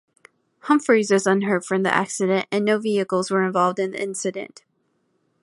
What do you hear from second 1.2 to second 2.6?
unhurt from the accident